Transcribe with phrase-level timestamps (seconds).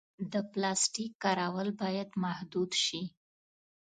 [0.31, 3.01] د پلاسټیک کارول باید محدود شي.